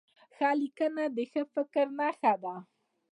[0.35, 2.55] ښه لیکنه د ښه فکر نښه ده.